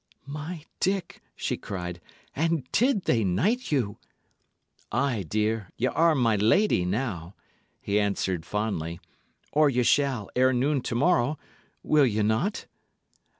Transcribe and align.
"My 0.25 0.63
Dick!" 0.79 1.21
she 1.35 1.57
cried. 1.57 2.01
"And 2.35 2.65
did 2.71 3.03
they 3.03 3.23
knight 3.23 3.71
you?" 3.71 3.99
"Ay, 4.91 5.21
dear, 5.29 5.69
ye 5.77 5.89
are 5.89 6.15
my 6.15 6.35
lady 6.37 6.85
now," 6.85 7.35
he 7.79 7.99
answered, 7.99 8.43
fondly; 8.43 8.99
"or 9.51 9.69
ye 9.69 9.83
shall, 9.83 10.31
ere 10.35 10.53
noon 10.53 10.81
to 10.81 10.95
morrow 10.95 11.37
will 11.83 12.07
ye 12.07 12.23
not?" 12.23 12.65